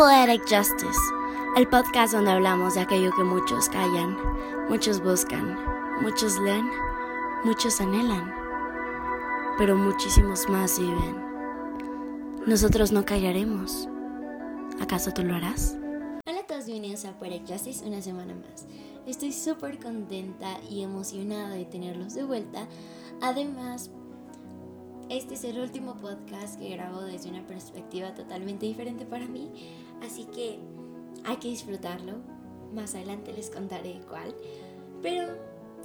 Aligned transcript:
Poetic 0.00 0.48
Justice, 0.48 0.98
el 1.58 1.68
podcast 1.68 2.14
donde 2.14 2.30
hablamos 2.30 2.72
de 2.72 2.80
aquello 2.80 3.12
que 3.14 3.22
muchos 3.22 3.68
callan, 3.68 4.16
muchos 4.70 5.02
buscan, 5.02 5.58
muchos 6.00 6.38
leen, 6.38 6.70
muchos 7.44 7.82
anhelan, 7.82 8.34
pero 9.58 9.76
muchísimos 9.76 10.48
más 10.48 10.78
viven. 10.78 11.22
Nosotros 12.46 12.92
no 12.92 13.04
callaremos. 13.04 13.90
¿Acaso 14.80 15.12
tú 15.12 15.22
lo 15.22 15.34
harás? 15.34 15.76
Hola 16.26 16.40
a 16.40 16.46
todos, 16.46 16.64
bienvenidos 16.64 17.04
a 17.04 17.18
Poetic 17.18 17.46
Justice 17.46 17.86
una 17.86 18.00
semana 18.00 18.34
más. 18.34 18.66
Estoy 19.06 19.34
súper 19.34 19.78
contenta 19.78 20.60
y 20.70 20.82
emocionada 20.82 21.50
de 21.50 21.66
tenerlos 21.66 22.14
de 22.14 22.24
vuelta. 22.24 22.66
Además, 23.20 23.90
este 25.10 25.34
es 25.34 25.42
el 25.42 25.58
último 25.58 25.96
podcast 25.96 26.56
que 26.56 26.68
grabo 26.70 27.00
desde 27.00 27.30
una 27.30 27.44
perspectiva 27.44 28.14
totalmente 28.14 28.66
diferente 28.66 29.04
para 29.04 29.26
mí, 29.26 29.50
así 30.02 30.24
que 30.24 30.58
hay 31.24 31.36
que 31.36 31.48
disfrutarlo. 31.48 32.14
Más 32.72 32.94
adelante 32.94 33.32
les 33.32 33.50
contaré 33.50 34.00
cuál. 34.08 34.34
Pero 35.02 35.28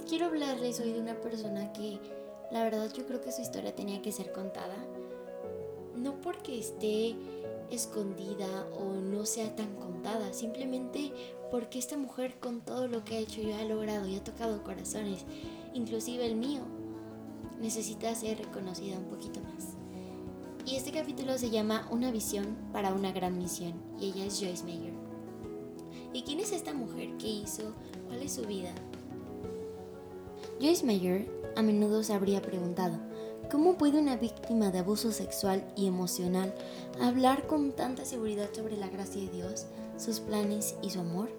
quiero 0.08 0.26
hablarles 0.26 0.80
hoy 0.80 0.92
de 0.92 1.00
una 1.00 1.20
persona 1.20 1.72
que 1.72 1.98
la 2.50 2.62
verdad 2.62 2.92
yo 2.92 3.06
creo 3.06 3.20
que 3.20 3.32
su 3.32 3.42
historia 3.42 3.74
tenía 3.74 4.02
que 4.02 4.12
ser 4.12 4.32
contada. 4.32 4.76
No 5.96 6.20
porque 6.20 6.58
esté 6.58 7.16
escondida 7.70 8.66
o 8.78 8.92
no 8.94 9.26
sea 9.26 9.54
tan 9.56 9.74
contada, 9.76 10.32
simplemente 10.32 11.12
porque 11.50 11.78
esta 11.78 11.96
mujer 11.96 12.38
con 12.38 12.60
todo 12.60 12.86
lo 12.86 13.04
que 13.04 13.16
ha 13.16 13.20
hecho 13.20 13.40
y 13.40 13.52
ha 13.52 13.64
logrado 13.64 14.06
y 14.06 14.16
ha 14.16 14.22
tocado 14.22 14.62
corazones, 14.62 15.24
inclusive 15.74 16.26
el 16.26 16.36
mío, 16.36 16.60
necesita 17.60 18.14
ser 18.14 18.38
reconocida 18.38 18.98
un 18.98 19.06
poquito 19.06 19.40
más. 19.40 19.75
Y 20.66 20.74
este 20.74 20.90
capítulo 20.90 21.38
se 21.38 21.48
llama 21.48 21.86
Una 21.92 22.10
visión 22.10 22.56
para 22.72 22.92
una 22.92 23.12
gran 23.12 23.38
misión 23.38 23.74
y 24.00 24.06
ella 24.06 24.26
es 24.26 24.40
Joyce 24.40 24.64
Mayer. 24.64 24.92
¿Y 26.12 26.22
quién 26.22 26.40
es 26.40 26.50
esta 26.50 26.74
mujer? 26.74 27.10
¿Qué 27.18 27.28
hizo? 27.28 27.72
¿Cuál 28.08 28.20
es 28.22 28.32
su 28.32 28.42
vida? 28.42 28.70
Joyce 30.60 30.84
Mayer 30.84 31.30
a 31.54 31.62
menudo 31.62 32.02
se 32.02 32.14
habría 32.14 32.42
preguntado, 32.42 32.98
¿cómo 33.48 33.78
puede 33.78 34.00
una 34.00 34.16
víctima 34.16 34.72
de 34.72 34.80
abuso 34.80 35.12
sexual 35.12 35.64
y 35.76 35.86
emocional 35.86 36.52
hablar 37.00 37.46
con 37.46 37.70
tanta 37.70 38.04
seguridad 38.04 38.48
sobre 38.52 38.76
la 38.76 38.88
gracia 38.88 39.22
de 39.22 39.28
Dios, 39.28 39.66
sus 39.96 40.18
planes 40.18 40.74
y 40.82 40.90
su 40.90 40.98
amor? 40.98 41.30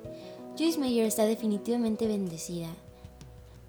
Joyce 0.58 0.80
Mayer 0.80 1.06
está 1.06 1.26
definitivamente 1.26 2.08
bendecida 2.08 2.70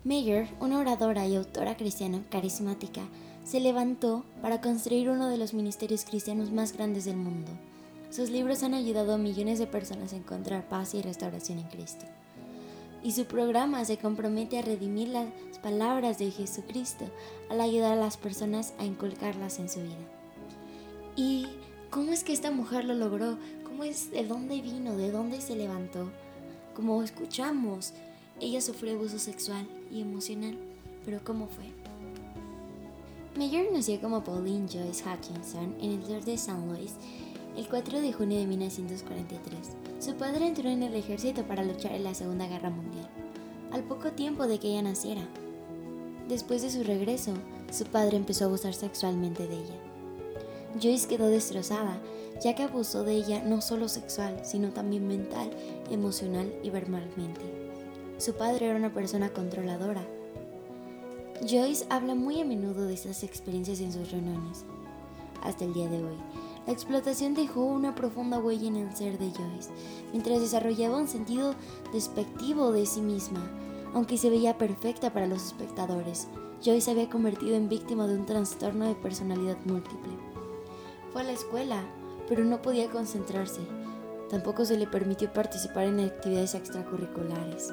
Mayer, 0.05 0.49
una 0.61 0.79
oradora 0.79 1.27
y 1.27 1.35
autora 1.35 1.77
cristiana 1.77 2.23
carismática, 2.31 3.03
se 3.49 3.61
levantó 3.61 4.27
para 4.43 4.61
construir 4.61 5.09
uno 5.09 5.31
de 5.31 5.39
los 5.39 5.55
ministerios 5.55 6.05
cristianos 6.05 6.53
más 6.53 6.75
grandes 6.75 7.07
del 7.07 7.17
mundo. 7.17 7.51
Sus 8.11 8.29
libros 8.29 8.63
han 8.63 8.75
ayudado 8.75 9.15
a 9.15 9.19
millones 9.19 9.59
de 9.59 9.67
personas 9.67 10.13
a 10.13 10.17
encontrar 10.17 10.69
paz 10.69 10.93
y 10.93 11.01
restauración 11.01 11.59
en 11.59 11.69
Cristo. 11.69 12.05
Y 13.03 13.13
su 13.13 13.25
programa 13.25 13.87
se 13.87 13.97
compromete 13.97 14.59
a 14.59 14.63
redimir 14.63 15.09
las 15.09 15.29
palabras 15.63 16.19
de 16.19 16.31
Jesucristo 16.31 17.07
al 17.49 17.63
ayudar 17.63 17.93
a 17.93 18.01
las 18.01 18.19
personas 18.19 18.75
a 18.79 18.85
inculcarlas 18.85 19.59
en 19.61 19.71
su 19.71 19.81
vida. 19.81 19.97
¿Y 21.17 21.47
cómo 21.89 22.13
es 22.13 22.25
que 22.25 22.35
esta 22.35 22.51
mujer 22.51 22.85
lo 22.85 22.93
logró? 22.93 23.39
¿Cómo 23.65 23.83
es 23.83 24.11
de 24.11 24.27
dónde 24.27 24.61
vino? 24.61 24.95
¿De 24.95 25.11
dónde 25.11 25.41
se 25.41 25.57
levantó? 25.57 26.11
Como 26.75 27.03
escuchamos, 27.03 27.95
ella 28.43 28.61
sufrió 28.61 28.93
abuso 28.93 29.19
sexual 29.19 29.67
y 29.91 30.03
emocional, 30.03 30.59
pero 31.07 31.25
¿cómo 31.25 31.47
fue? 31.47 31.78
Mayer 33.37 33.69
nació 33.73 34.01
como 34.01 34.25
Pauline 34.25 34.67
Joyce 34.69 35.05
Hutchinson 35.05 35.75
en 35.81 35.93
el 35.93 36.05
sur 36.05 36.25
de 36.25 36.35
St. 36.35 36.53
Louis 36.67 36.95
el 37.57 37.69
4 37.69 38.01
de 38.01 38.13
junio 38.13 38.39
de 38.39 38.47
1943. 38.47 39.59
Su 40.01 40.15
padre 40.15 40.47
entró 40.47 40.69
en 40.69 40.83
el 40.83 40.95
ejército 40.95 41.43
para 41.43 41.65
luchar 41.65 41.93
en 41.93 42.05
la 42.05 42.15
Segunda 42.15 42.47
Guerra 42.47 42.71
Mundial, 42.71 43.09
al 43.73 43.83
poco 43.83 44.13
tiempo 44.13 44.47
de 44.47 44.59
que 44.59 44.69
ella 44.69 44.83
naciera. 44.83 45.23
Después 46.29 46.63
de 46.63 46.71
su 46.71 46.85
regreso, 46.85 47.35
su 47.71 47.85
padre 47.85 48.17
empezó 48.17 48.45
a 48.45 48.47
abusar 48.49 48.75
sexualmente 48.75 49.47
de 49.47 49.55
ella. 49.57 49.75
Joyce 50.81 51.09
quedó 51.09 51.29
destrozada, 51.29 52.01
ya 52.43 52.55
que 52.55 52.63
abusó 52.63 53.03
de 53.03 53.15
ella 53.15 53.43
no 53.43 53.61
solo 53.61 53.89
sexual, 53.89 54.41
sino 54.45 54.71
también 54.71 55.09
mental, 55.09 55.51
emocional 55.91 56.53
y 56.63 56.71
verbalmente. 56.71 57.41
Su 58.19 58.35
padre 58.35 58.67
era 58.67 58.77
una 58.77 58.93
persona 58.93 59.31
controladora. 59.31 60.07
Joyce 61.47 61.87
habla 61.89 62.17
muy 62.17 62.41
a 62.41 62.45
menudo 62.45 62.87
de 62.87 62.95
esas 62.95 63.23
experiencias 63.23 63.81
en 63.81 63.93
sus 63.93 64.11
reuniones. 64.11 64.65
Hasta 65.43 65.65
el 65.65 65.73
día 65.73 65.89
de 65.89 66.03
hoy, 66.03 66.17
la 66.67 66.73
explotación 66.73 67.35
dejó 67.35 67.65
una 67.65 67.95
profunda 67.95 68.41
huella 68.41 68.67
en 68.67 68.77
el 68.77 68.97
ser 68.97 69.19
de 69.19 69.31
Joyce, 69.31 69.71
mientras 70.11 70.41
desarrollaba 70.41 70.97
un 70.97 71.07
sentido 71.07 71.55
despectivo 71.93 72.73
de 72.73 72.87
sí 72.87 73.01
misma. 73.01 73.49
Aunque 73.95 74.19
se 74.19 74.31
veía 74.31 74.59
perfecta 74.59 75.13
para 75.13 75.29
los 75.29 75.47
espectadores, 75.47 76.27
Joyce 76.65 76.81
se 76.81 76.91
había 76.91 77.09
convertido 77.09 77.55
en 77.55 77.69
víctima 77.69 78.09
de 78.09 78.17
un 78.17 78.27
trastorno 78.27 78.87
de 78.87 78.97
personalidad 78.97 79.59
múltiple. 79.65 80.13
Fue 81.13 81.21
a 81.21 81.25
la 81.25 81.33
escuela, 81.33 81.85
pero 82.29 82.45
no 82.45 82.61
podía 82.61 82.91
concentrarse. 82.91 83.61
Tampoco 84.29 84.65
se 84.65 84.77
le 84.77 84.89
permitió 84.89 85.33
participar 85.33 85.85
en 85.85 86.01
actividades 86.01 86.57
extracurriculares. 86.57 87.73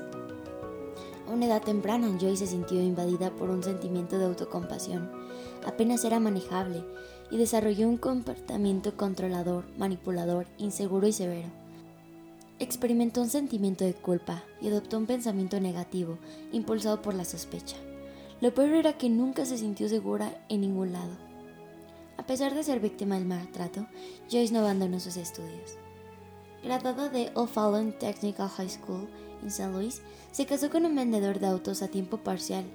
Una 1.35 1.47
edad 1.47 1.63
temprana, 1.63 2.17
Joy 2.17 2.37
se 2.37 2.47
sintió 2.47 2.81
invadida 2.81 3.29
por 3.29 3.49
un 3.49 3.61
sentimiento 3.61 4.17
de 4.17 4.23
autocompasión. 4.23 5.11
Apenas 5.67 6.05
era 6.05 6.17
manejable 6.17 6.81
y 7.29 7.35
desarrolló 7.35 7.89
un 7.89 7.97
comportamiento 7.97 8.95
controlador, 8.95 9.65
manipulador, 9.77 10.47
inseguro 10.57 11.07
y 11.07 11.11
severo. 11.11 11.49
Experimentó 12.59 13.21
un 13.21 13.29
sentimiento 13.29 13.83
de 13.83 13.93
culpa 13.93 14.45
y 14.61 14.69
adoptó 14.69 14.97
un 14.97 15.07
pensamiento 15.07 15.59
negativo, 15.59 16.19
impulsado 16.53 17.01
por 17.01 17.13
la 17.13 17.25
sospecha. 17.25 17.75
Lo 18.39 18.53
peor 18.53 18.69
era 18.69 18.93
que 18.93 19.09
nunca 19.09 19.45
se 19.45 19.57
sintió 19.57 19.89
segura 19.89 20.41
en 20.47 20.61
ningún 20.61 20.93
lado. 20.93 21.17
A 22.15 22.25
pesar 22.25 22.55
de 22.55 22.63
ser 22.63 22.79
víctima 22.79 23.15
del 23.15 23.25
maltrato, 23.25 23.85
Joyce 24.31 24.53
no 24.53 24.61
abandonó 24.61 25.01
sus 25.01 25.17
estudios. 25.17 25.75
Graduada 26.63 27.09
de 27.09 27.29
O'Fallon 27.35 27.91
Technical 27.99 28.47
High 28.47 28.69
School 28.69 29.09
en 29.41 29.47
St. 29.47 29.71
Louis, 29.71 30.01
se 30.31 30.45
casó 30.45 30.69
con 30.69 30.85
un 30.85 30.95
vendedor 30.95 31.39
de 31.39 31.47
autos 31.47 31.81
a 31.81 31.87
tiempo 31.87 32.17
parcial, 32.17 32.65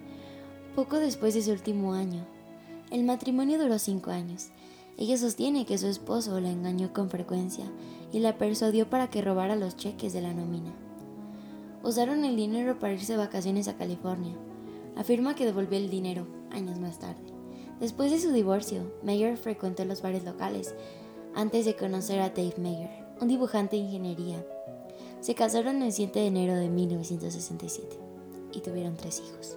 poco 0.75 0.99
después 0.99 1.35
de 1.35 1.43
su 1.43 1.51
último 1.51 1.95
año. 1.95 2.25
El 2.91 3.05
matrimonio 3.05 3.59
duró 3.59 3.79
cinco 3.79 4.11
años. 4.11 4.49
Ella 4.97 5.17
sostiene 5.17 5.65
que 5.65 5.79
su 5.79 5.87
esposo 5.87 6.41
la 6.41 6.51
engañó 6.51 6.93
con 6.93 7.09
frecuencia 7.09 7.65
y 8.13 8.19
la 8.19 8.37
persuadió 8.37 8.89
para 8.89 9.09
que 9.09 9.23
robara 9.23 9.57
los 9.57 9.77
cheques 9.77 10.13
de 10.13 10.21
la 10.21 10.35
nómina. 10.35 10.73
Usaron 11.83 12.25
el 12.25 12.37
dinero 12.37 12.79
para 12.79 12.93
irse 12.93 13.13
de 13.13 13.19
vacaciones 13.19 13.69
a 13.69 13.77
California. 13.77 14.35
Afirma 14.97 15.35
que 15.35 15.47
devolvió 15.47 15.79
el 15.79 15.89
dinero 15.89 16.27
años 16.51 16.79
más 16.79 16.99
tarde. 16.99 17.23
Después 17.81 18.11
de 18.11 18.21
su 18.21 18.33
divorcio, 18.33 18.93
Mayer 19.03 19.39
frecuentó 19.39 19.85
los 19.87 20.03
bares 20.03 20.25
locales 20.25 20.75
antes 21.35 21.65
de 21.65 21.77
conocer 21.77 22.21
a 22.21 22.31
Dave 22.31 22.55
Mayer, 22.59 22.91
un 23.21 23.29
dibujante 23.29 23.77
de 23.77 23.83
ingeniería 23.83 24.45
se 25.21 25.35
casaron 25.35 25.83
el 25.83 25.93
7 25.93 26.19
de 26.19 26.27
enero 26.27 26.57
de 26.57 26.71
1967 26.71 27.99
y 28.53 28.61
tuvieron 28.61 28.97
tres 28.97 29.21
hijos. 29.21 29.57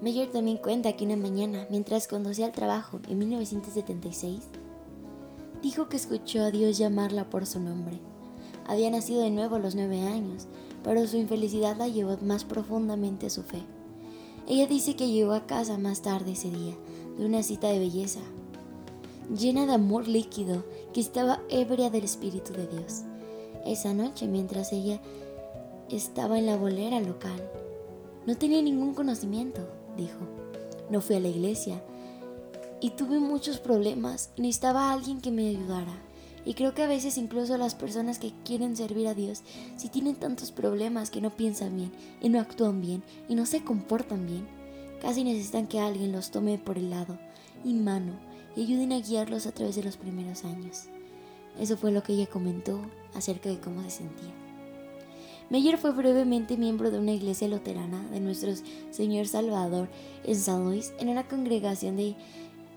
Meyer 0.00 0.30
también 0.30 0.56
cuenta 0.56 0.94
que 0.94 1.04
una 1.04 1.16
mañana, 1.16 1.66
mientras 1.70 2.08
conducía 2.08 2.46
al 2.46 2.52
trabajo 2.52 3.00
en 3.08 3.18
1976, 3.18 4.40
dijo 5.62 5.88
que 5.88 5.96
escuchó 5.96 6.42
a 6.42 6.50
Dios 6.50 6.78
llamarla 6.78 7.28
por 7.28 7.46
su 7.46 7.60
nombre. 7.60 7.98
Había 8.66 8.90
nacido 8.90 9.20
de 9.20 9.30
nuevo 9.30 9.56
a 9.56 9.58
los 9.58 9.74
nueve 9.74 10.00
años, 10.02 10.46
pero 10.84 11.06
su 11.06 11.16
infelicidad 11.16 11.76
la 11.76 11.88
llevó 11.88 12.16
más 12.22 12.44
profundamente 12.44 13.26
a 13.26 13.30
su 13.30 13.42
fe. 13.42 13.62
Ella 14.46 14.66
dice 14.66 14.96
que 14.96 15.10
llegó 15.10 15.32
a 15.32 15.46
casa 15.46 15.76
más 15.76 16.00
tarde 16.00 16.32
ese 16.32 16.50
día, 16.50 16.74
de 17.18 17.26
una 17.26 17.42
cita 17.42 17.68
de 17.68 17.78
belleza, 17.78 18.20
llena 19.36 19.66
de 19.66 19.72
amor 19.72 20.08
líquido, 20.08 20.64
que 20.94 21.00
estaba 21.00 21.40
ebria 21.50 21.90
del 21.90 22.04
Espíritu 22.04 22.52
de 22.54 22.66
Dios 22.68 23.02
esa 23.68 23.94
noche 23.94 24.26
mientras 24.26 24.72
ella 24.72 25.00
estaba 25.90 26.38
en 26.38 26.46
la 26.46 26.56
bolera 26.56 27.00
local. 27.00 27.42
No 28.26 28.36
tenía 28.36 28.60
ningún 28.62 28.94
conocimiento, 28.94 29.66
dijo. 29.96 30.18
No 30.90 31.00
fui 31.00 31.16
a 31.16 31.20
la 31.20 31.28
iglesia 31.28 31.82
y 32.80 32.90
tuve 32.90 33.18
muchos 33.18 33.58
problemas. 33.58 34.30
Necesitaba 34.36 34.88
a 34.88 34.92
alguien 34.92 35.20
que 35.20 35.30
me 35.30 35.48
ayudara. 35.48 36.02
Y 36.44 36.54
creo 36.54 36.74
que 36.74 36.82
a 36.82 36.88
veces 36.88 37.18
incluso 37.18 37.58
las 37.58 37.74
personas 37.74 38.18
que 38.18 38.32
quieren 38.44 38.76
servir 38.76 39.06
a 39.08 39.14
Dios, 39.14 39.42
si 39.76 39.88
tienen 39.88 40.16
tantos 40.16 40.50
problemas 40.50 41.10
que 41.10 41.20
no 41.20 41.36
piensan 41.36 41.76
bien 41.76 41.92
y 42.22 42.30
no 42.30 42.40
actúan 42.40 42.80
bien 42.80 43.02
y 43.28 43.34
no 43.34 43.44
se 43.44 43.62
comportan 43.62 44.26
bien, 44.26 44.46
casi 45.02 45.24
necesitan 45.24 45.66
que 45.66 45.80
alguien 45.80 46.12
los 46.12 46.30
tome 46.30 46.56
por 46.58 46.78
el 46.78 46.90
lado 46.90 47.18
y 47.64 47.74
mano 47.74 48.12
y 48.56 48.62
ayuden 48.62 48.92
a 48.92 49.00
guiarlos 49.00 49.46
a 49.46 49.52
través 49.52 49.76
de 49.76 49.82
los 49.82 49.96
primeros 49.96 50.44
años. 50.44 50.84
Eso 51.60 51.76
fue 51.76 51.92
lo 51.92 52.02
que 52.02 52.12
ella 52.12 52.26
comentó 52.26 52.80
acerca 53.14 53.48
de 53.48 53.58
cómo 53.58 53.82
se 53.82 53.90
sentía. 53.90 54.32
Meyer 55.50 55.78
fue 55.78 55.92
brevemente 55.92 56.58
miembro 56.58 56.90
de 56.90 56.98
una 56.98 57.12
iglesia 57.12 57.48
luterana 57.48 58.06
de 58.10 58.20
nuestro 58.20 58.52
Señor 58.90 59.26
Salvador 59.26 59.88
en 60.24 60.36
San 60.36 60.64
Luis, 60.64 60.92
en 60.98 61.08
una 61.08 61.26
congregación 61.26 61.96
de 61.96 62.16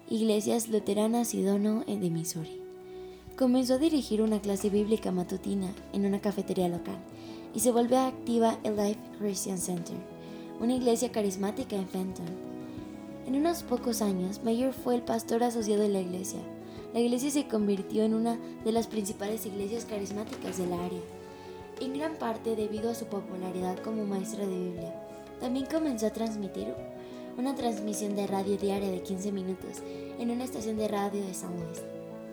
iglesias 0.09 0.69
luteranas 0.69 1.33
y 1.33 1.41
dono 1.41 1.83
de 1.85 2.09
Missouri. 2.09 2.61
Comenzó 3.37 3.73
a 3.73 3.77
dirigir 3.77 4.21
una 4.21 4.39
clase 4.39 4.69
bíblica 4.69 5.11
matutina 5.11 5.73
en 5.93 6.05
una 6.05 6.21
cafetería 6.21 6.69
local 6.69 6.97
y 7.53 7.59
se 7.59 7.71
volvió 7.71 7.99
activa 7.99 8.57
en 8.63 8.77
Life 8.77 8.99
Christian 9.19 9.57
Center, 9.57 9.97
una 10.59 10.75
iglesia 10.75 11.11
carismática 11.11 11.75
en 11.75 11.87
Fenton. 11.87 12.25
En 13.27 13.35
unos 13.35 13.63
pocos 13.63 14.01
años, 14.01 14.41
Mayer 14.43 14.73
fue 14.73 14.95
el 14.95 15.01
pastor 15.01 15.43
asociado 15.43 15.81
de 15.81 15.89
la 15.89 16.01
iglesia. 16.01 16.39
La 16.93 16.99
iglesia 16.99 17.31
se 17.31 17.47
convirtió 17.47 18.03
en 18.03 18.13
una 18.13 18.37
de 18.65 18.71
las 18.71 18.87
principales 18.87 19.45
iglesias 19.45 19.85
carismáticas 19.85 20.57
del 20.57 20.73
área, 20.73 20.99
en 21.79 21.93
gran 21.93 22.15
parte 22.15 22.55
debido 22.55 22.89
a 22.89 22.95
su 22.95 23.05
popularidad 23.05 23.79
como 23.79 24.05
maestra 24.05 24.45
de 24.45 24.57
Biblia. 24.57 24.93
También 25.39 25.65
comenzó 25.65 26.07
a 26.07 26.13
transmitir 26.13 26.73
una 27.37 27.55
transmisión 27.55 28.15
de 28.15 28.27
radio 28.27 28.57
diaria 28.57 28.91
de 28.91 29.01
15 29.01 29.31
minutos 29.31 29.77
en 30.19 30.31
una 30.31 30.43
estación 30.43 30.77
de 30.77 30.89
radio 30.89 31.23
de 31.23 31.33
San 31.33 31.55
Luis. 31.55 31.81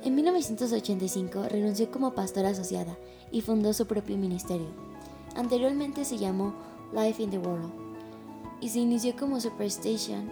En 0.03 0.15
1985 0.17 1.45
renunció 1.49 1.91
como 1.91 2.15
pastora 2.15 2.51
asociada 2.51 2.97
y 3.31 3.41
fundó 3.41 3.73
su 3.73 3.87
propio 3.87 4.17
ministerio. 4.17 4.69
Anteriormente 5.37 6.05
se 6.05 6.19
llamó 6.19 6.55
Life 6.93 7.23
in 7.23 7.31
the 7.31 7.39
World 7.39 7.71
y 8.61 8.69
se 8.69 8.81
inició 8.81 9.15
como 9.17 9.41
Superstation 9.41 10.29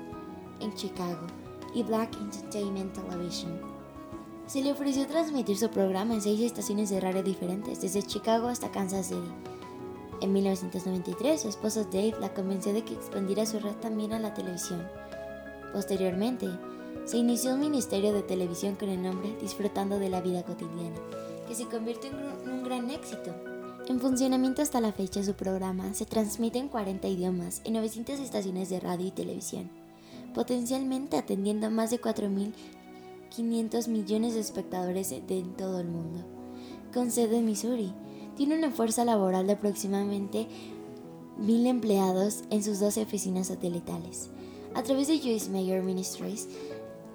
en 0.61 0.75
Chicago 0.75 1.27
y 1.75 1.83
Black 1.85 2.17
Entertainment 2.21 2.93
Television. 2.93 3.76
Se 4.47 4.63
le 4.63 4.71
ofreció 4.71 5.09
transmitir 5.09 5.59
su 5.59 5.71
programa 5.71 6.15
en 6.15 6.23
seis 6.23 6.41
estaciones 6.41 6.89
de 6.89 7.01
radio 7.01 7.25
diferentes, 7.25 7.81
desde 7.81 8.05
Chicago 8.05 8.47
hasta 8.47 8.71
Kansas 8.71 9.07
City. 9.07 9.33
En 10.21 10.33
1993, 10.33 11.43
su 11.43 11.49
esposo 11.49 11.83
Dave 11.83 12.15
la 12.21 12.33
convenció 12.33 12.73
de 12.73 12.85
que 12.85 12.95
expandiera 12.95 13.45
su 13.45 13.59
red 13.59 13.75
también 13.75 14.13
a 14.13 14.21
la 14.21 14.35
televisión. 14.35 14.87
Posteriormente, 15.73 16.49
se 17.07 17.17
inició 17.17 17.55
un 17.55 17.61
ministerio 17.61 18.13
de 18.13 18.23
televisión 18.23 18.77
con 18.77 18.89
el 18.89 19.03
nombre 19.03 19.37
Disfrutando 19.41 19.99
de 19.99 20.11
la 20.11 20.21
Vida 20.21 20.45
Cotidiana, 20.45 20.97
que 21.49 21.57
se 21.57 21.67
convirtió 21.67 22.11
en 22.11 22.49
un 22.49 22.63
gran 22.63 22.89
éxito. 22.91 23.35
En 23.89 23.99
funcionamiento 23.99 24.63
hasta 24.63 24.81
la 24.81 24.93
fecha, 24.93 25.25
su 25.25 25.35
programa 25.35 25.93
se 25.93 26.07
transmite 26.07 26.61
en 26.61 26.69
40 26.69 27.09
idiomas 27.09 27.63
en 27.65 27.73
900 27.73 28.21
estaciones 28.21 28.69
de 28.69 28.79
radio 28.79 29.09
y 29.09 29.11
televisión, 29.11 29.69
potencialmente 30.35 31.17
atendiendo 31.17 31.67
a 31.67 31.71
más 31.71 31.91
de 31.91 31.99
4.500 33.31 33.89
millones 33.89 34.35
de 34.35 34.41
espectadores 34.41 35.11
de 35.11 35.45
todo 35.57 35.81
el 35.81 35.89
mundo. 35.89 36.25
Con 36.93 37.11
sede 37.11 37.39
en 37.39 37.47
Missouri, 37.47 37.93
tiene 38.37 38.59
una 38.59 38.71
fuerza 38.71 39.05
laboral 39.05 39.47
de 39.47 39.55
aproximadamente 39.55 40.47
1.000 41.41 41.67
empleados 41.67 42.45
en 42.51 42.63
sus 42.63 42.81
12 42.81 43.03
oficinas 43.03 43.49
satelitales. 43.49 44.31
A 44.75 44.83
través 44.83 45.09
de 45.09 45.19
Joyce 45.19 45.51
Mayer 45.51 45.83
Ministries, 45.83 46.49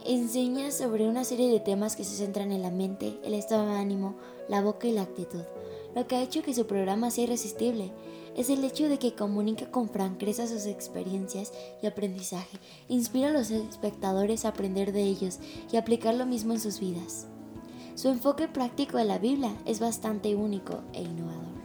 Enseña 0.04 0.72
sobre 0.72 1.08
una 1.08 1.24
serie 1.24 1.52
de 1.52 1.60
temas 1.60 1.96
que 1.96 2.04
se 2.04 2.16
centran 2.16 2.52
en 2.52 2.64
la 2.64 2.72
mente, 2.72 3.20
el 3.24 3.36
estado 3.36 3.68
de 3.68 3.76
ánimo, 3.76 4.16
la 4.50 4.60
boca 4.60 4.88
y 4.88 4.94
la 4.94 5.04
actitud. 5.04 5.44
Lo 5.96 6.08
que 6.08 6.16
ha 6.16 6.22
hecho 6.22 6.42
que 6.42 6.54
su 6.54 6.66
programa 6.68 7.12
sea 7.12 7.26
irresistible 7.26 7.92
es 8.36 8.50
el 8.50 8.64
hecho 8.64 8.88
de 8.88 8.98
que 8.98 9.14
comunica 9.14 9.70
con 9.72 9.90
franqueza 9.90 10.48
sus 10.48 10.66
experiencias 10.66 11.52
y 11.82 11.88
aprendizaje, 11.88 12.60
inspira 12.88 13.30
a 13.30 13.34
los 13.34 13.52
espectadores 13.52 14.46
a 14.46 14.50
aprender 14.50 14.94
de 14.94 15.04
ellos 15.04 15.40
y 15.72 15.78
aplicar 15.78 16.16
lo 16.16 16.26
mismo 16.26 16.54
en 16.54 16.62
sus 16.62 16.80
vidas. 16.80 17.28
Su 17.96 18.08
enfoque 18.08 18.48
práctico 18.48 18.98
de 18.98 19.06
la 19.06 19.20
Biblia 19.20 19.54
es 19.66 19.80
bastante 19.80 20.34
único 20.36 20.82
e 20.94 21.02
innovador. 21.02 21.62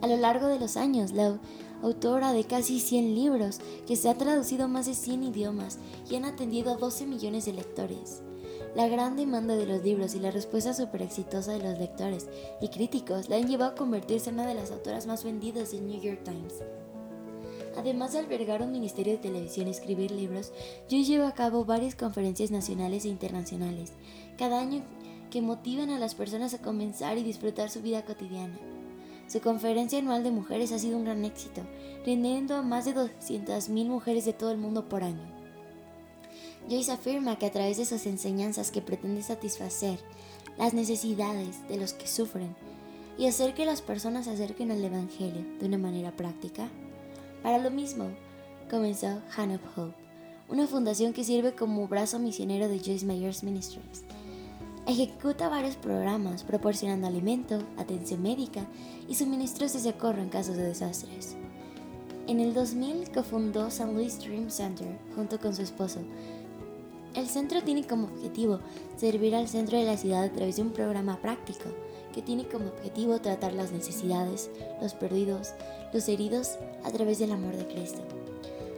A 0.00 0.06
lo 0.06 0.16
largo 0.16 0.46
de 0.46 0.58
los 0.58 0.76
años, 0.76 1.12
la 1.12 1.38
autora 1.82 2.32
de 2.32 2.44
casi 2.44 2.80
100 2.80 3.14
libros, 3.14 3.60
que 3.86 3.96
se 3.96 4.08
ha 4.08 4.14
traducido 4.14 4.68
más 4.68 4.86
de 4.86 4.94
100 4.94 5.24
idiomas 5.24 5.78
y 6.10 6.16
han 6.16 6.24
atendido 6.24 6.72
a 6.72 6.76
12 6.76 7.06
millones 7.06 7.44
de 7.44 7.52
lectores. 7.52 8.22
La 8.76 8.88
gran 8.88 9.16
demanda 9.16 9.56
de 9.56 9.64
los 9.64 9.82
libros 9.82 10.14
y 10.14 10.20
la 10.20 10.30
respuesta 10.30 10.74
súper 10.74 11.00
exitosa 11.00 11.52
de 11.52 11.66
los 11.66 11.78
lectores 11.78 12.28
y 12.60 12.68
críticos 12.68 13.30
la 13.30 13.36
han 13.36 13.48
llevado 13.48 13.70
a 13.70 13.74
convertirse 13.74 14.28
en 14.28 14.34
una 14.34 14.46
de 14.46 14.52
las 14.52 14.70
autoras 14.70 15.06
más 15.06 15.24
vendidas 15.24 15.72
del 15.72 15.86
New 15.86 15.98
York 15.98 16.20
Times. 16.24 16.62
Además 17.78 18.12
de 18.12 18.18
albergar 18.18 18.60
un 18.60 18.72
ministerio 18.72 19.14
de 19.14 19.18
televisión 19.18 19.66
y 19.66 19.70
escribir 19.70 20.10
libros, 20.10 20.52
yo 20.90 20.98
llevo 20.98 21.24
a 21.24 21.32
cabo 21.32 21.64
varias 21.64 21.94
conferencias 21.94 22.50
nacionales 22.50 23.06
e 23.06 23.08
internacionales, 23.08 23.94
cada 24.36 24.60
año 24.60 24.82
que 25.30 25.40
motivan 25.40 25.88
a 25.88 25.98
las 25.98 26.14
personas 26.14 26.52
a 26.52 26.60
comenzar 26.60 27.16
y 27.16 27.22
disfrutar 27.22 27.70
su 27.70 27.80
vida 27.80 28.04
cotidiana. 28.04 28.58
Su 29.26 29.40
conferencia 29.40 30.00
anual 30.00 30.22
de 30.22 30.32
mujeres 30.32 30.72
ha 30.72 30.78
sido 30.78 30.98
un 30.98 31.04
gran 31.04 31.24
éxito, 31.24 31.62
rindiendo 32.04 32.54
a 32.56 32.60
más 32.62 32.84
de 32.84 32.94
200.000 32.94 33.86
mujeres 33.86 34.26
de 34.26 34.34
todo 34.34 34.50
el 34.50 34.58
mundo 34.58 34.86
por 34.86 35.02
año. 35.02 35.35
Joyce 36.68 36.92
afirma 36.92 37.38
que 37.38 37.46
a 37.46 37.52
través 37.52 37.76
de 37.76 37.84
sus 37.84 38.06
enseñanzas 38.06 38.70
que 38.70 38.82
pretende 38.82 39.22
satisfacer 39.22 39.98
las 40.58 40.74
necesidades 40.74 41.66
de 41.68 41.76
los 41.76 41.92
que 41.92 42.06
sufren 42.06 42.54
y 43.18 43.26
hacer 43.26 43.54
que 43.54 43.66
las 43.66 43.82
personas 43.82 44.26
se 44.26 44.32
acerquen 44.32 44.70
al 44.70 44.84
Evangelio 44.84 45.44
de 45.58 45.66
una 45.66 45.78
manera 45.78 46.12
práctica, 46.12 46.68
para 47.42 47.58
lo 47.58 47.70
mismo 47.70 48.10
comenzó 48.68 49.20
Hand 49.36 49.54
of 49.54 49.78
Hope, 49.78 49.94
una 50.48 50.66
fundación 50.66 51.12
que 51.12 51.24
sirve 51.24 51.54
como 51.54 51.88
brazo 51.88 52.18
misionero 52.18 52.68
de 52.68 52.78
Joyce 52.78 53.06
Meyer's 53.06 53.42
Ministries 53.42 54.04
Ejecuta 54.86 55.48
varios 55.48 55.74
programas 55.74 56.44
proporcionando 56.44 57.08
alimento, 57.08 57.58
atención 57.76 58.22
médica 58.22 58.64
y 59.08 59.16
suministros 59.16 59.72
de 59.72 59.80
socorro 59.80 60.22
en 60.22 60.28
casos 60.28 60.56
de 60.56 60.62
desastres. 60.62 61.34
En 62.28 62.38
el 62.38 62.54
2000 62.54 63.10
cofundó 63.10 63.68
San 63.72 63.94
Luis 63.94 64.20
Dream 64.20 64.48
Center 64.48 64.86
junto 65.16 65.40
con 65.40 65.56
su 65.56 65.62
esposo. 65.62 65.98
El 67.16 67.28
centro 67.28 67.62
tiene 67.62 67.86
como 67.86 68.08
objetivo 68.08 68.60
servir 68.98 69.34
al 69.34 69.48
centro 69.48 69.78
de 69.78 69.84
la 69.84 69.96
ciudad 69.96 70.22
a 70.22 70.32
través 70.32 70.56
de 70.56 70.62
un 70.62 70.70
programa 70.70 71.18
práctico 71.22 71.70
que 72.12 72.20
tiene 72.20 72.46
como 72.46 72.66
objetivo 72.66 73.18
tratar 73.20 73.54
las 73.54 73.72
necesidades, 73.72 74.50
los 74.82 74.92
perdidos, 74.92 75.54
los 75.94 76.08
heridos 76.08 76.58
a 76.84 76.90
través 76.90 77.18
del 77.18 77.32
amor 77.32 77.56
de 77.56 77.66
Cristo. 77.66 78.02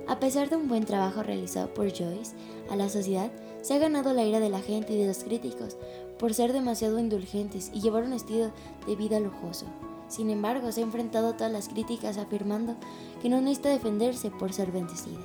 A 0.07 0.21
pesar 0.21 0.49
de 0.49 0.57
un 0.57 0.69
buen 0.69 0.85
trabajo 0.85 1.25
realizado 1.25 1.75
por 1.75 1.93
Joyce 1.93 2.37
a 2.71 2.77
la 2.77 2.89
sociedad, 2.89 3.31
se 3.61 3.75
ha 3.75 3.79
ganado 3.79 4.15
la 4.15 4.25
ira 4.25 4.39
de 4.39 4.51
la 4.51 4.61
gente 4.61 4.93
y 4.93 4.99
de 4.99 5.09
los 5.09 5.25
críticos 5.25 5.77
por 6.17 6.33
ser 6.33 6.53
demasiado 6.53 7.01
indulgentes 7.01 7.73
y 7.75 7.81
llevar 7.81 8.05
un 8.05 8.13
estilo 8.13 8.53
de 8.87 8.95
vida 8.95 9.19
lujoso. 9.19 9.67
Sin 10.07 10.31
embargo, 10.31 10.71
se 10.71 10.81
ha 10.81 10.85
enfrentado 10.85 11.31
a 11.31 11.37
todas 11.37 11.53
las 11.53 11.69
críticas 11.69 12.19
afirmando 12.19 12.77
que 13.21 13.29
no 13.29 13.41
necesita 13.41 13.71
defenderse 13.71 14.31
por 14.31 14.53
ser 14.53 14.71
bendecida. 14.71 15.19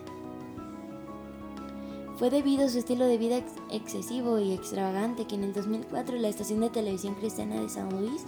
Fue 2.23 2.29
debido 2.29 2.65
a 2.65 2.69
su 2.69 2.79
estilo 2.79 3.05
de 3.05 3.17
vida 3.17 3.41
excesivo 3.69 4.39
y 4.39 4.53
extravagante 4.53 5.25
que 5.27 5.35
en 5.35 5.43
el 5.43 5.51
2004 5.51 6.15
la 6.19 6.29
estación 6.29 6.61
de 6.61 6.69
televisión 6.69 7.15
cristiana 7.15 7.59
de 7.59 7.67
San 7.67 7.89
Luis, 7.89 8.23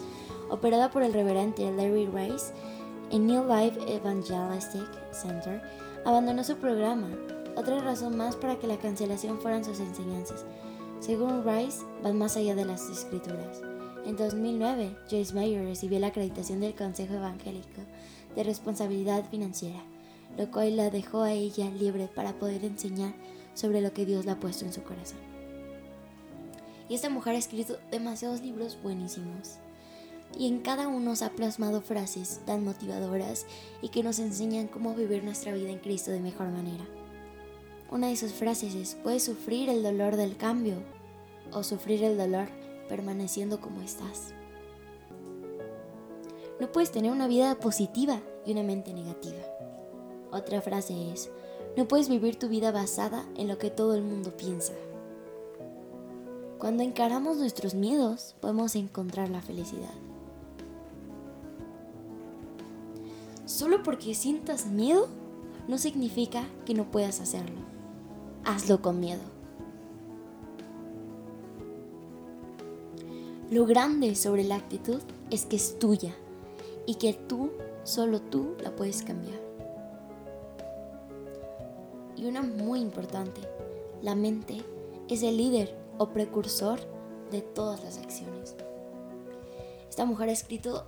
operada 0.50 0.92
por 0.92 1.02
el 1.02 1.14
reverente 1.14 1.72
Larry 1.72 2.06
Rice 2.08 2.48
en 3.10 3.26
New 3.26 3.46
Life 3.48 3.80
Evangelistic 3.88 5.14
Center, 5.14 5.62
abandonó 6.04 6.44
su 6.44 6.58
programa. 6.58 7.08
Otra 7.56 7.80
razón 7.80 8.18
más 8.18 8.36
para 8.36 8.60
que 8.60 8.68
la 8.68 8.76
cancelación 8.76 9.40
fueran 9.40 9.64
sus 9.64 9.80
enseñanzas. 9.80 10.44
Según 11.00 11.46
Rice, 11.46 11.86
van 12.04 12.18
más 12.18 12.36
allá 12.36 12.54
de 12.54 12.66
las 12.66 12.90
escrituras. 12.90 13.62
En 14.06 14.18
2009, 14.18 14.94
Joyce 15.10 15.34
Meyer 15.34 15.64
recibió 15.64 16.00
la 16.00 16.08
acreditación 16.08 16.60
del 16.60 16.76
Consejo 16.76 17.14
Evangélico 17.14 17.80
de 18.36 18.44
Responsabilidad 18.44 19.24
Financiera, 19.32 19.80
lo 20.38 20.52
cual 20.52 20.76
la 20.76 20.90
dejó 20.90 21.22
a 21.22 21.32
ella 21.32 21.70
libre 21.70 22.10
para 22.14 22.34
poder 22.34 22.66
enseñar 22.66 23.14
sobre 23.56 23.82
lo 23.82 23.92
que 23.94 24.06
Dios 24.06 24.26
le 24.26 24.32
ha 24.32 24.40
puesto 24.40 24.66
en 24.66 24.74
su 24.74 24.84
corazón. 24.84 25.18
Y 26.88 26.94
esta 26.94 27.10
mujer 27.10 27.34
ha 27.34 27.40
escrito 27.40 27.80
demasiados 27.90 28.42
libros 28.42 28.78
buenísimos. 28.84 29.56
Y 30.38 30.48
en 30.48 30.60
cada 30.60 30.88
uno 30.88 31.16
se 31.16 31.26
ha 31.26 31.32
plasmado 31.32 31.82
frases 31.82 32.42
tan 32.46 32.64
motivadoras 32.64 33.48
y 33.82 33.90
que 33.90 34.04
nos 34.04 34.20
enseñan 34.20 34.68
cómo 34.68 34.94
vivir 34.94 35.24
nuestra 35.24 35.54
vida 35.54 35.70
en 35.70 35.80
Cristo 35.80 36.12
de 36.12 36.20
mejor 36.20 36.50
manera. 36.50 36.86
Una 37.90 38.08
de 38.08 38.18
sus 38.18 38.34
frases 38.34 38.76
es, 38.76 38.96
puedes 39.02 39.24
sufrir 39.24 39.70
el 39.70 39.82
dolor 39.82 40.16
del 40.16 40.38
cambio 40.38 40.76
o 41.52 41.64
sufrir 41.64 42.04
el 42.04 42.18
dolor 42.18 42.48
permaneciendo 42.90 43.62
como 43.62 43.82
estás. 43.82 44.34
No 46.60 46.72
puedes 46.72 46.92
tener 46.92 47.12
una 47.12 47.28
vida 47.28 47.56
positiva 47.56 48.22
y 48.46 48.52
una 48.52 48.64
mente 48.64 48.94
negativa. 48.94 49.44
Otra 50.32 50.62
frase 50.62 51.12
es, 51.12 51.30
no 51.78 51.88
puedes 51.88 52.10
vivir 52.10 52.38
tu 52.38 52.48
vida 52.48 52.72
basada 52.72 53.26
en 53.36 53.48
lo 53.48 53.58
que 53.58 53.70
todo 53.70 53.96
el 53.96 54.02
mundo 54.02 54.36
piensa. 54.36 54.74
Cuando 56.58 56.84
encaramos 56.84 57.38
nuestros 57.38 57.76
miedos, 57.76 58.36
podemos 58.40 58.76
encontrar 58.76 59.30
la 59.30 59.42
felicidad. 59.42 59.94
Solo 63.46 63.84
porque 63.84 64.16
sientas 64.16 64.66
miedo 64.66 65.08
no 65.68 65.78
significa 65.78 66.44
que 66.66 66.74
no 66.74 66.90
puedas 66.90 67.20
hacerlo 67.20 67.76
hazlo 68.46 68.82
con 68.82 69.00
miedo. 69.00 69.22
Lo 73.52 73.66
grande 73.66 74.16
sobre 74.16 74.44
la 74.44 74.56
actitud 74.56 75.02
es 75.30 75.46
que 75.46 75.56
es 75.56 75.78
tuya 75.78 76.16
y 76.86 76.96
que 76.96 77.14
tú, 77.14 77.52
solo 77.84 78.22
tú, 78.22 78.56
la 78.64 78.76
puedes 78.76 79.04
cambiar. 79.04 79.45
Y 82.16 82.26
una 82.26 82.42
muy 82.42 82.80
importante, 82.80 83.42
la 84.02 84.16
mente 84.16 84.64
es 85.10 85.24
el 85.24 85.38
líder 85.38 85.76
o 85.98 86.10
precursor 86.10 86.80
de 87.32 87.42
todas 87.42 87.84
las 87.84 87.98
acciones. 87.98 88.56
Esta 89.90 90.06
mujer 90.06 90.30
ha 90.30 90.34
escrito, 90.34 90.86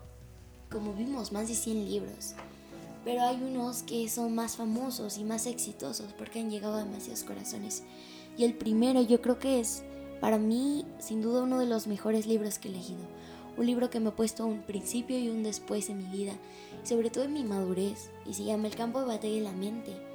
como 0.69 0.93
vimos, 0.93 1.31
más 1.31 1.47
de 1.47 1.55
100 1.55 1.89
libros, 1.89 2.33
pero 3.03 3.21
hay 3.21 3.41
unos 3.41 3.83
que 3.83 4.09
son 4.09 4.35
más 4.35 4.57
famosos 4.57 5.17
y 5.17 5.23
más 5.23 5.45
exitosos 5.45 6.13
porque 6.17 6.39
han 6.39 6.49
llegado 6.49 6.75
a 6.75 6.83
demasiados 6.83 7.23
corazones. 7.23 7.83
Y 8.37 8.43
el 8.43 8.53
primero 8.53 9.01
yo 9.01 9.21
creo 9.21 9.39
que 9.39 9.59
es, 9.59 9.83
para 10.19 10.37
mí, 10.37 10.85
sin 10.99 11.21
duda 11.21 11.43
uno 11.43 11.59
de 11.59 11.67
los 11.67 11.87
mejores 11.87 12.27
libros 12.27 12.59
que 12.59 12.67
he 12.67 12.71
elegido. 12.71 12.99
Un 13.55 13.65
libro 13.65 13.89
que 13.89 13.99
me 13.99 14.09
ha 14.09 14.15
puesto 14.15 14.45
un 14.45 14.61
principio 14.61 15.17
y 15.17 15.29
un 15.29 15.41
después 15.41 15.89
en 15.89 15.97
mi 15.97 16.17
vida, 16.17 16.33
sobre 16.83 17.09
todo 17.09 17.23
en 17.23 17.33
mi 17.33 17.43
madurez, 17.43 18.11
y 18.25 18.33
se 18.33 18.43
llama 18.43 18.67
El 18.67 18.75
campo 18.75 18.99
de 18.99 19.07
batalla 19.07 19.35
de 19.35 19.41
la 19.41 19.53
mente. 19.53 20.06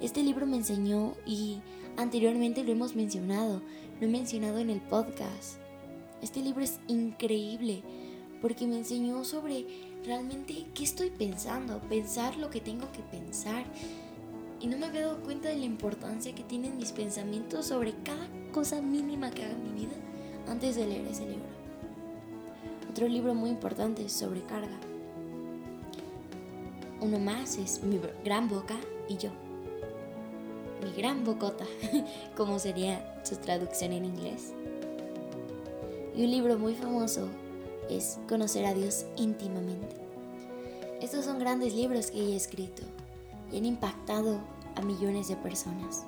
Este 0.00 0.22
libro 0.22 0.46
me 0.46 0.56
enseñó 0.56 1.14
y 1.26 1.60
anteriormente 1.96 2.62
lo 2.62 2.70
hemos 2.70 2.94
mencionado, 2.94 3.62
lo 4.00 4.06
he 4.06 4.10
mencionado 4.10 4.58
en 4.58 4.70
el 4.70 4.80
podcast. 4.80 5.56
Este 6.22 6.40
libro 6.40 6.62
es 6.62 6.78
increíble 6.86 7.82
porque 8.40 8.68
me 8.68 8.78
enseñó 8.78 9.24
sobre 9.24 9.66
realmente 10.04 10.66
qué 10.72 10.84
estoy 10.84 11.10
pensando, 11.10 11.80
pensar 11.88 12.36
lo 12.36 12.48
que 12.48 12.60
tengo 12.60 12.92
que 12.92 13.02
pensar. 13.02 13.64
Y 14.60 14.68
no 14.68 14.78
me 14.78 14.86
había 14.86 15.06
dado 15.06 15.20
cuenta 15.22 15.48
de 15.48 15.56
la 15.56 15.64
importancia 15.64 16.32
que 16.32 16.44
tienen 16.44 16.76
mis 16.76 16.92
pensamientos 16.92 17.66
sobre 17.66 17.94
cada 18.04 18.28
cosa 18.52 18.80
mínima 18.80 19.32
que 19.32 19.44
haga 19.44 19.54
en 19.54 19.64
mi 19.64 19.80
vida 19.80 19.96
antes 20.48 20.76
de 20.76 20.86
leer 20.86 21.08
ese 21.08 21.26
libro. 21.26 21.48
Otro 22.88 23.08
libro 23.08 23.34
muy 23.34 23.50
importante 23.50 24.04
es 24.04 24.12
sobre 24.12 24.42
carga. 24.42 24.78
Uno 27.00 27.18
más 27.18 27.56
es 27.58 27.82
Mi 27.82 28.00
gran 28.24 28.48
boca 28.48 28.76
y 29.08 29.16
yo. 29.16 29.47
Mi 30.82 30.92
gran 30.92 31.24
bocota, 31.24 31.64
como 32.36 32.58
sería 32.58 33.20
su 33.24 33.36
traducción 33.36 33.92
en 33.92 34.04
inglés. 34.04 34.52
Y 36.16 36.24
un 36.24 36.30
libro 36.30 36.58
muy 36.58 36.74
famoso 36.74 37.28
es 37.88 38.18
Conocer 38.28 38.66
a 38.66 38.74
Dios 38.74 39.06
íntimamente. 39.16 39.96
Estos 41.00 41.24
son 41.24 41.38
grandes 41.38 41.74
libros 41.74 42.10
que 42.10 42.20
he 42.20 42.36
escrito 42.36 42.82
y 43.52 43.58
han 43.58 43.64
impactado 43.64 44.40
a 44.76 44.82
millones 44.82 45.28
de 45.28 45.36
personas. 45.36 46.06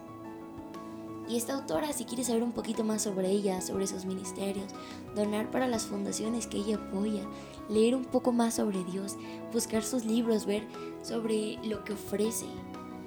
Y 1.28 1.36
esta 1.36 1.54
autora, 1.54 1.92
si 1.92 2.04
quiere 2.04 2.24
saber 2.24 2.42
un 2.42 2.50
poquito 2.50 2.82
más 2.82 3.02
sobre 3.02 3.30
ella, 3.30 3.60
sobre 3.60 3.86
sus 3.86 4.04
ministerios, 4.04 4.66
donar 5.14 5.48
para 5.52 5.68
las 5.68 5.84
fundaciones 5.84 6.48
que 6.48 6.56
ella 6.56 6.76
apoya, 6.76 7.22
leer 7.68 7.94
un 7.94 8.04
poco 8.04 8.32
más 8.32 8.54
sobre 8.54 8.82
Dios, 8.82 9.16
buscar 9.52 9.84
sus 9.84 10.04
libros, 10.04 10.44
ver 10.44 10.66
sobre 11.02 11.58
lo 11.62 11.84
que 11.84 11.92
ofrece, 11.92 12.46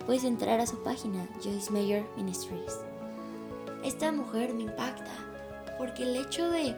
puedes 0.06 0.24
entrar 0.24 0.60
a 0.60 0.68
su 0.68 0.84
página, 0.84 1.28
Joyce 1.44 1.72
Mayer 1.72 2.06
Ministries. 2.18 2.80
Esta 3.84 4.12
mujer 4.12 4.54
me 4.54 4.64
impacta 4.64 5.12
porque 5.78 6.04
el 6.04 6.16
hecho 6.16 6.50
de 6.50 6.76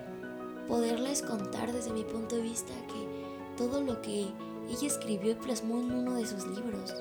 poderles 0.68 1.22
contar 1.22 1.72
desde 1.72 1.92
mi 1.92 2.04
punto 2.04 2.36
de 2.36 2.42
vista 2.42 2.74
que 2.88 3.58
todo 3.58 3.82
lo 3.82 4.02
que 4.02 4.28
ella 4.70 4.88
escribió 4.88 5.32
y 5.32 5.36
plasmó 5.36 5.80
en 5.80 5.92
uno 5.92 6.16
de 6.16 6.26
sus 6.26 6.46
libros, 6.48 6.94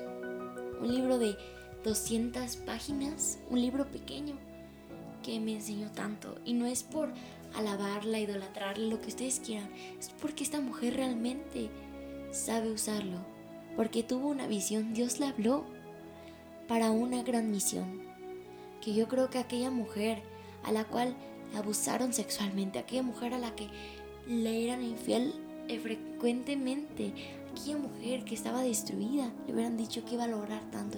un 0.81 0.93
libro 0.93 1.17
de 1.17 1.35
200 1.83 2.57
páginas, 2.57 3.39
un 3.49 3.61
libro 3.61 3.85
pequeño 3.85 4.35
que 5.23 5.39
me 5.39 5.53
enseñó 5.53 5.91
tanto. 5.91 6.35
Y 6.45 6.53
no 6.53 6.67
es 6.67 6.83
por 6.83 7.09
alabarla, 7.55 8.19
idolatrarla, 8.19 8.87
lo 8.87 9.01
que 9.01 9.07
ustedes 9.07 9.39
quieran, 9.39 9.69
es 9.99 10.09
porque 10.21 10.43
esta 10.43 10.61
mujer 10.61 10.95
realmente 10.95 11.69
sabe 12.31 12.71
usarlo, 12.71 13.17
porque 13.75 14.03
tuvo 14.03 14.27
una 14.27 14.45
visión, 14.45 14.93
Dios 14.93 15.19
le 15.19 15.27
habló 15.27 15.65
para 16.67 16.91
una 16.91 17.23
gran 17.23 17.51
misión. 17.51 18.01
Que 18.81 18.93
yo 18.93 19.07
creo 19.07 19.29
que 19.29 19.39
aquella 19.39 19.71
mujer 19.71 20.21
a 20.63 20.71
la 20.71 20.85
cual 20.85 21.15
abusaron 21.55 22.13
sexualmente, 22.13 22.79
aquella 22.79 23.03
mujer 23.03 23.33
a 23.33 23.39
la 23.39 23.55
que 23.55 23.67
le 24.27 24.65
eran 24.65 24.83
infiel 24.83 25.33
eh, 25.67 25.79
frecuentemente, 25.79 27.13
aquella 27.51 27.77
mujer 27.77 28.23
que 28.25 28.35
estaba 28.35 28.61
destruida, 28.61 29.31
le 29.47 29.53
hubieran 29.53 29.77
dicho 29.77 30.03
que 30.05 30.15
iba 30.15 30.25
a 30.25 30.27
lograr 30.27 30.69
tanto, 30.71 30.97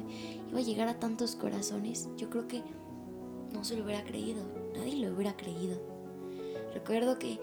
iba 0.49 0.59
a 0.59 0.63
llegar 0.63 0.87
a 0.87 0.99
tantos 0.99 1.35
corazones, 1.35 2.09
yo 2.17 2.29
creo 2.29 2.47
que 2.47 2.63
no 3.53 3.63
se 3.63 3.77
lo 3.77 3.83
hubiera 3.83 4.03
creído, 4.03 4.41
nadie 4.75 4.95
lo 4.97 5.13
hubiera 5.13 5.35
creído. 5.35 5.79
Recuerdo 6.73 7.17
que 7.17 7.39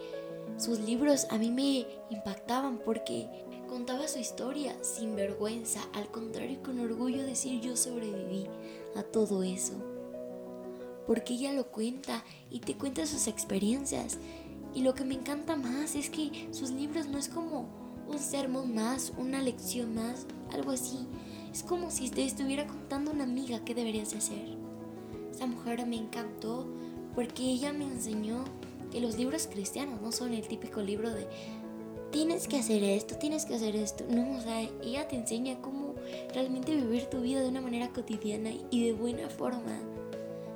sus 0.57 0.79
libros 0.79 1.27
a 1.29 1.37
mí 1.37 1.51
me 1.51 1.85
impactaban 2.09 2.77
porque 2.77 3.27
contaba 3.67 4.07
su 4.07 4.19
historia 4.19 4.75
sin 4.83 5.15
vergüenza, 5.15 5.81
al 5.93 6.07
contrario 6.07 6.61
con 6.63 6.79
orgullo 6.79 7.23
decir 7.23 7.61
yo 7.61 7.75
sobreviví 7.75 8.47
a 8.95 9.03
todo 9.03 9.43
eso. 9.43 9.73
Porque 11.07 11.33
ella 11.33 11.51
lo 11.51 11.67
cuenta 11.67 12.23
y 12.49 12.59
te 12.61 12.75
cuenta 12.75 13.05
sus 13.05 13.27
experiencias. 13.27 14.17
Y 14.73 14.81
lo 14.81 14.93
que 14.93 15.03
me 15.03 15.15
encanta 15.15 15.55
más 15.55 15.95
es 15.95 16.09
que 16.09 16.47
sus 16.51 16.71
libros 16.71 17.07
no 17.07 17.17
es 17.17 17.29
como 17.29 17.67
un 18.07 18.19
sermón 18.19 18.73
más, 18.73 19.13
una 19.17 19.41
lección 19.41 19.93
más, 19.93 20.25
algo 20.51 20.71
así. 20.71 21.07
Es 21.51 21.63
como 21.63 21.91
si 21.91 22.09
te 22.09 22.23
estuviera 22.23 22.67
contando 22.67 23.11
una 23.11 23.23
amiga 23.23 23.63
qué 23.63 23.75
deberías 23.75 24.13
hacer. 24.13 24.57
Esa 25.31 25.45
mujer 25.45 25.85
me 25.85 25.97
encantó 25.97 26.67
porque 27.13 27.43
ella 27.43 27.71
me 27.73 27.85
enseñó 27.85 28.43
que 28.95 29.01
los 29.01 29.17
libros 29.17 29.47
cristianos 29.47 30.01
no 30.01 30.13
son 30.13 30.33
el 30.33 30.47
típico 30.47 30.81
libro 30.81 31.11
de 31.11 31.27
tienes 32.13 32.47
que 32.47 32.57
hacer 32.57 32.81
esto, 32.81 33.17
tienes 33.17 33.43
que 33.43 33.55
hacer 33.55 33.75
esto. 33.75 34.05
No, 34.09 34.37
o 34.37 34.39
sea, 34.39 34.61
ella 34.81 35.05
te 35.09 35.17
enseña 35.17 35.61
cómo 35.61 35.95
realmente 36.33 36.73
vivir 36.73 37.07
tu 37.07 37.19
vida 37.19 37.41
de 37.41 37.49
una 37.49 37.59
manera 37.59 37.89
cotidiana 37.89 38.51
y 38.71 38.85
de 38.85 38.93
buena 38.93 39.27
forma. 39.27 39.77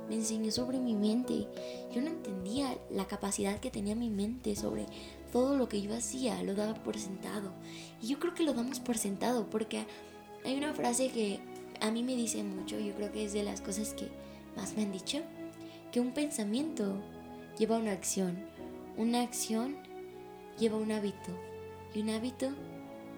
Me 0.08 0.16
enseñó 0.16 0.52
sobre 0.52 0.80
mi 0.80 0.96
mente. 0.96 1.48
Yo 1.94 2.02
no 2.02 2.08
entendía 2.08 2.78
la 2.90 3.08
capacidad 3.08 3.60
que 3.60 3.72
tenía 3.72 3.94
mi 3.94 4.10
mente 4.10 4.56
sobre 4.56 4.86
todo 5.34 5.58
lo 5.58 5.68
que 5.68 5.82
yo 5.82 5.94
hacía, 5.94 6.42
lo 6.42 6.56
daba 6.56 6.76
por 6.76 6.98
sentado. 6.98 7.52
Y 8.02 8.08
yo 8.08 8.20
creo 8.20 8.34
que 8.36 8.44
lo 8.44 8.54
damos 8.54 8.80
por 8.80 8.98
sentado 8.98 9.50
porque 9.50 9.86
hay 10.46 10.58
una 10.58 10.74
frase 10.74 11.10
que 11.10 11.42
a 11.82 11.92
mí 11.92 12.04
me 12.04 12.16
dice 12.16 12.42
mucho, 12.42 12.80
yo 12.80 12.94
creo 12.96 13.12
que 13.12 13.26
es 13.26 13.34
de 13.34 13.44
las 13.44 13.60
cosas 13.60 13.94
que 13.94 14.08
más 14.56 14.78
me 14.78 14.84
han 14.84 14.94
dicho, 14.94 15.20
que 15.92 16.00
un 16.00 16.14
pensamiento 16.14 17.02
lleva 17.60 17.78
una 17.78 17.92
acción, 17.92 18.40
una 18.98 19.22
acción 19.22 19.76
lleva 20.58 20.78
un 20.78 20.92
hábito 20.92 21.32
y 21.94 22.02
un 22.02 22.10
hábito 22.10 22.50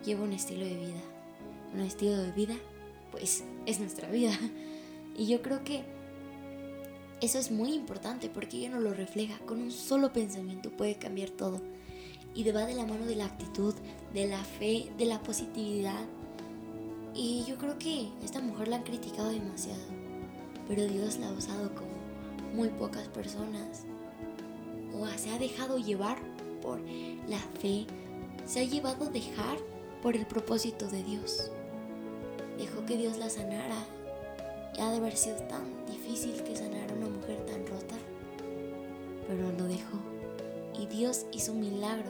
lleva 0.04 0.24
un 0.24 0.34
estilo 0.34 0.66
de 0.66 0.76
vida. 0.76 1.02
Un 1.74 1.82
estilo 1.82 2.18
de 2.18 2.32
vida, 2.32 2.56
pues 3.12 3.46
es 3.66 3.80
nuestra 3.80 4.10
vida. 4.10 4.32
Y 5.14 5.28
yo 5.28 5.42
creo 5.42 5.62
que 5.66 5.84
eso 7.20 7.38
es 7.38 7.52
muy 7.52 7.74
importante 7.74 8.30
porque 8.30 8.58
ella 8.58 8.70
nos 8.70 8.82
lo 8.82 8.94
refleja. 8.94 9.38
Con 9.40 9.62
un 9.62 9.70
solo 9.70 10.14
pensamiento 10.14 10.72
puede 10.72 10.96
cambiar 10.96 11.30
todo. 11.30 11.60
Y 12.34 12.50
va 12.50 12.66
de 12.66 12.76
la 12.76 12.86
mano 12.86 13.06
de 13.06 13.18
la 13.18 13.26
actitud, 13.26 13.76
de 14.14 14.28
la 14.28 14.42
fe, 14.42 14.90
de 14.98 15.06
la 15.06 15.22
positividad. 15.22 16.06
Y 17.14 17.44
yo 17.46 17.58
creo 17.58 17.78
que 17.78 18.08
esta 18.24 18.40
mujer 18.40 18.70
la 18.70 18.78
han 18.78 18.84
criticado 18.84 19.30
demasiado. 19.32 19.84
Pero 20.70 20.88
Dios 20.88 21.20
la 21.20 21.28
ha 21.28 21.34
usado 21.34 21.76
como 21.76 21.92
muy 22.56 22.70
pocas 22.70 23.10
personas. 23.10 23.84
Se 25.18 25.32
ha 25.32 25.38
dejado 25.38 25.78
llevar 25.78 26.18
por 26.62 26.80
la 27.28 27.40
fe, 27.60 27.86
se 28.46 28.60
ha 28.60 28.64
llevado 28.64 29.06
a 29.06 29.10
dejar 29.10 29.58
por 30.02 30.16
el 30.16 30.26
propósito 30.26 30.88
de 30.88 31.04
Dios. 31.04 31.52
Dejó 32.58 32.86
que 32.86 32.98
Dios 32.98 33.18
la 33.18 33.30
sanara. 33.30 33.86
Y 34.78 34.82
ha 34.82 34.90
de 34.90 34.98
haber 34.98 35.18
sido 35.18 35.38
tan 35.48 35.64
difícil 35.86 36.44
que 36.44 36.56
sanara 36.56 36.94
a 36.94 36.98
una 36.98 37.10
mujer 37.10 37.46
tan 37.46 37.66
rota. 37.68 37.96
Pero 39.28 39.52
lo 39.52 39.66
dejó. 39.66 39.98
Y 40.80 40.86
Dios 40.88 41.26
hizo 41.34 41.52
un 41.52 41.60
milagro. 41.60 42.10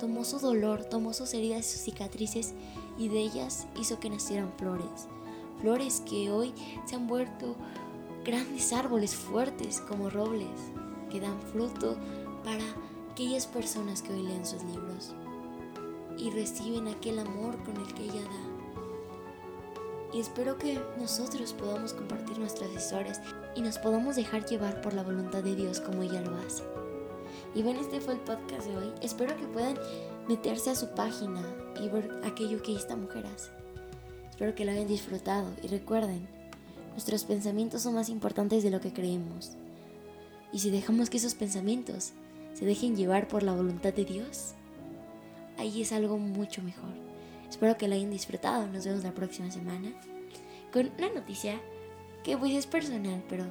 Tomó 0.00 0.24
su 0.24 0.38
dolor, 0.38 0.84
tomó 0.84 1.12
sus 1.12 1.34
heridas 1.34 1.66
y 1.66 1.70
sus 1.70 1.80
cicatrices 1.82 2.54
y 2.98 3.08
de 3.08 3.18
ellas 3.18 3.66
hizo 3.80 3.98
que 4.00 4.10
nacieran 4.10 4.52
flores. 4.56 5.06
Flores 5.60 6.02
que 6.08 6.30
hoy 6.30 6.54
se 6.86 6.94
han 6.94 7.06
vuelto 7.08 7.56
grandes 8.24 8.72
árboles 8.72 9.14
fuertes 9.14 9.80
como 9.80 10.08
robles 10.08 10.48
que 11.10 11.20
dan 11.20 11.40
fruto 11.52 11.96
para 12.48 12.64
aquellas 13.12 13.46
personas 13.46 14.00
que 14.00 14.10
hoy 14.10 14.22
leen 14.22 14.46
sus 14.46 14.62
libros 14.62 15.14
y 16.16 16.30
reciben 16.30 16.88
aquel 16.88 17.18
amor 17.18 17.62
con 17.62 17.76
el 17.76 17.92
que 17.92 18.04
ella 18.04 18.22
da. 18.22 20.14
Y 20.14 20.20
espero 20.20 20.56
que 20.56 20.80
nosotros 20.96 21.52
podamos 21.52 21.92
compartir 21.92 22.38
nuestras 22.38 22.72
historias 22.72 23.20
y 23.54 23.60
nos 23.60 23.76
podamos 23.76 24.16
dejar 24.16 24.46
llevar 24.46 24.80
por 24.80 24.94
la 24.94 25.02
voluntad 25.02 25.44
de 25.44 25.54
Dios 25.54 25.78
como 25.78 26.02
ella 26.02 26.22
lo 26.22 26.34
hace. 26.38 26.62
Y 27.54 27.62
bueno, 27.62 27.82
este 27.82 28.00
fue 28.00 28.14
el 28.14 28.20
podcast 28.20 28.66
de 28.66 28.78
hoy. 28.78 28.92
Espero 29.02 29.36
que 29.36 29.46
puedan 29.46 29.78
meterse 30.26 30.70
a 30.70 30.74
su 30.74 30.88
página 30.94 31.42
y 31.82 31.90
ver 31.90 32.18
aquello 32.24 32.62
que 32.62 32.74
esta 32.74 32.96
mujer 32.96 33.26
hace. 33.26 33.50
Espero 34.30 34.54
que 34.54 34.64
lo 34.64 34.72
hayan 34.72 34.88
disfrutado 34.88 35.50
y 35.62 35.66
recuerden, 35.66 36.26
nuestros 36.92 37.24
pensamientos 37.24 37.82
son 37.82 37.94
más 37.94 38.08
importantes 38.08 38.62
de 38.62 38.70
lo 38.70 38.80
que 38.80 38.94
creemos. 38.94 39.50
Y 40.50 40.60
si 40.60 40.70
dejamos 40.70 41.10
que 41.10 41.18
esos 41.18 41.34
pensamientos 41.34 42.14
se 42.58 42.64
dejen 42.64 42.96
llevar 42.96 43.28
por 43.28 43.44
la 43.44 43.52
voluntad 43.52 43.94
de 43.94 44.04
Dios, 44.04 44.54
ahí 45.58 45.80
es 45.80 45.92
algo 45.92 46.18
mucho 46.18 46.60
mejor. 46.60 46.90
Espero 47.48 47.76
que 47.76 47.86
lo 47.86 47.94
hayan 47.94 48.10
disfrutado. 48.10 48.66
Nos 48.66 48.84
vemos 48.84 49.04
la 49.04 49.14
próxima 49.14 49.48
semana 49.48 49.92
con 50.72 50.90
una 50.98 51.08
noticia 51.10 51.60
que 52.24 52.36
pues 52.36 52.52
es 52.52 52.66
personal, 52.66 53.22
pero 53.28 53.44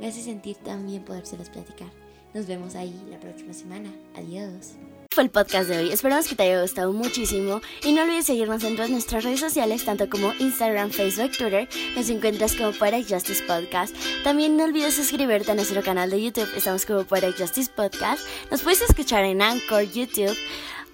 me 0.00 0.08
hace 0.08 0.22
sentir 0.22 0.56
tan 0.56 0.84
bien 0.84 1.04
podérselas 1.04 1.50
platicar. 1.50 1.90
Nos 2.34 2.48
vemos 2.48 2.74
ahí 2.74 3.00
la 3.08 3.20
próxima 3.20 3.52
semana. 3.52 3.92
Adiós 4.16 4.72
fue 5.12 5.24
el 5.24 5.30
podcast 5.30 5.68
de 5.68 5.78
hoy. 5.78 5.92
Esperamos 5.92 6.26
que 6.26 6.34
te 6.34 6.44
haya 6.44 6.62
gustado 6.62 6.92
muchísimo 6.92 7.60
y 7.82 7.92
no 7.92 8.02
olvides 8.02 8.26
seguirnos 8.26 8.64
en 8.64 8.76
todas 8.76 8.90
nuestras 8.90 9.24
redes 9.24 9.40
sociales, 9.40 9.84
tanto 9.84 10.08
como 10.08 10.32
Instagram, 10.38 10.90
Facebook, 10.90 11.32
Twitter. 11.36 11.68
Nos 11.94 12.08
encuentras 12.08 12.54
como 12.54 12.72
Poetic 12.72 13.08
Justice 13.08 13.42
Podcast. 13.44 13.94
También 14.24 14.56
no 14.56 14.64
olvides 14.64 14.94
suscribirte 14.94 15.50
a 15.52 15.54
nuestro 15.54 15.82
canal 15.82 16.10
de 16.10 16.22
YouTube. 16.22 16.48
Estamos 16.56 16.86
como 16.86 17.04
Poetic 17.04 17.38
Justice 17.38 17.70
Podcast. 17.74 18.22
Nos 18.50 18.62
puedes 18.62 18.80
escuchar 18.80 19.24
en 19.24 19.42
Anchor, 19.42 19.82
YouTube 19.82 20.36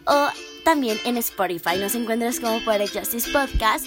o 0.07 0.29
también 0.65 0.99
en 1.05 1.17
Spotify. 1.19 1.77
Nos 1.79 1.95
encuentras 1.95 2.41
como 2.41 2.61
Poetic 2.65 2.99
Justice 2.99 3.31
Podcast 3.31 3.87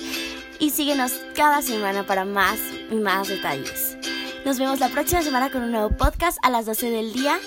y 0.59 0.69
síguenos 0.69 1.11
cada 1.35 1.61
semana 1.61 2.05
para 2.05 2.23
más 2.23 2.57
y 2.89 2.95
más 2.95 3.27
detalles. 3.27 3.97
Nos 4.45 4.57
vemos 4.59 4.79
la 4.79 4.89
próxima 4.89 5.21
semana 5.21 5.51
con 5.51 5.63
un 5.63 5.71
nuevo 5.71 5.89
podcast 5.89 6.37
a 6.41 6.49
las 6.49 6.65
12 6.65 6.89
del 6.89 7.11
día. 7.11 7.37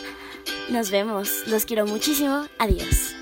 Nos 0.71 0.91
vemos. 0.91 1.47
Los 1.47 1.65
quiero 1.67 1.87
muchísimo. 1.87 2.47
Adiós. 2.59 3.15